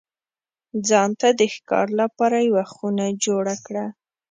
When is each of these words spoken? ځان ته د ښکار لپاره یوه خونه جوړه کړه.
ځان 0.87 1.09
ته 1.19 1.27
د 1.39 1.41
ښکار 1.53 1.87
لپاره 2.01 2.37
یوه 2.49 2.65
خونه 2.73 3.05
جوړه 3.25 3.55
کړه. 3.65 3.85